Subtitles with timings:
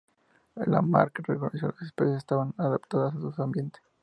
[0.65, 3.81] Lamarck reconoció que las especies estaban adaptadas a su ambiente.